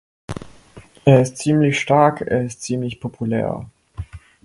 Er 1.05 1.21
ist 1.21 1.37
ziemlich 1.37 1.79
stark, 1.79 2.21
er 2.21 2.41
ist 2.43 2.63
ziemlich 2.63 2.99
populär. 2.99 3.69